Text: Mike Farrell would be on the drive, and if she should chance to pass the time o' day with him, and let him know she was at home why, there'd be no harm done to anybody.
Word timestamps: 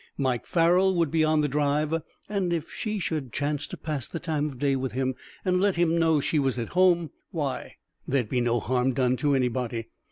Mike 0.17 0.47
Farrell 0.47 0.95
would 0.95 1.11
be 1.11 1.23
on 1.23 1.41
the 1.41 1.47
drive, 1.47 2.01
and 2.27 2.51
if 2.51 2.71
she 2.73 2.97
should 2.97 3.31
chance 3.31 3.67
to 3.67 3.77
pass 3.77 4.07
the 4.07 4.19
time 4.19 4.49
o' 4.49 4.53
day 4.55 4.75
with 4.75 4.93
him, 4.93 5.13
and 5.45 5.61
let 5.61 5.75
him 5.75 5.95
know 5.95 6.19
she 6.19 6.39
was 6.39 6.57
at 6.57 6.69
home 6.69 7.11
why, 7.29 7.75
there'd 8.07 8.27
be 8.29 8.41
no 8.41 8.59
harm 8.59 8.93
done 8.93 9.15
to 9.17 9.35
anybody. 9.35 9.89